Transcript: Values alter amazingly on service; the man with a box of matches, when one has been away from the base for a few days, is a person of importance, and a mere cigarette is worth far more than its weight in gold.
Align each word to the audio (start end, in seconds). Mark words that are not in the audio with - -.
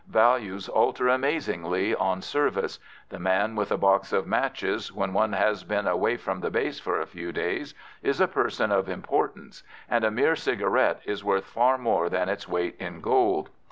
Values 0.09 0.67
alter 0.67 1.09
amazingly 1.09 1.93
on 1.93 2.23
service; 2.23 2.79
the 3.09 3.19
man 3.19 3.53
with 3.55 3.71
a 3.71 3.77
box 3.77 4.11
of 4.11 4.25
matches, 4.25 4.91
when 4.91 5.13
one 5.13 5.33
has 5.33 5.63
been 5.63 5.85
away 5.85 6.17
from 6.17 6.39
the 6.39 6.49
base 6.49 6.79
for 6.79 6.99
a 6.99 7.05
few 7.05 7.31
days, 7.31 7.75
is 8.01 8.19
a 8.19 8.27
person 8.27 8.71
of 8.71 8.89
importance, 8.89 9.61
and 9.87 10.03
a 10.03 10.09
mere 10.09 10.35
cigarette 10.35 11.01
is 11.05 11.23
worth 11.23 11.45
far 11.45 11.77
more 11.77 12.09
than 12.09 12.29
its 12.29 12.47
weight 12.49 12.75
in 12.79 12.99
gold. 12.99 13.51